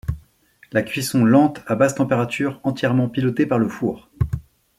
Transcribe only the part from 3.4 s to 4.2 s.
par le four.